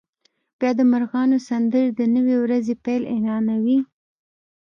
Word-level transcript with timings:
بیا 0.59 0.71
د 0.79 0.81
مرغانو 0.91 1.37
سندرې 1.47 1.83
د 1.99 2.01
نوې 2.15 2.35
ورځې 2.43 2.73
پیل 2.85 3.01
اعلانوي 3.13 3.79